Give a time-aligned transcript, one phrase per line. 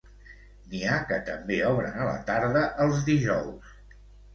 [0.71, 3.81] N'hi ha que també obren a la tarda els dijous.